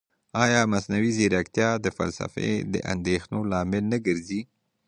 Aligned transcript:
ایا 0.43 0.61
مصنوعي 0.73 1.11
ځیرکتیا 1.17 1.69
د 1.79 1.85
فلسفي 1.97 2.49
اندېښنو 2.93 3.39
لامل 3.51 3.83
نه 3.93 3.97
ګرځي؟ 4.05 4.41